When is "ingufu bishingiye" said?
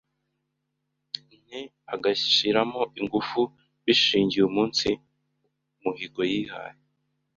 2.99-4.43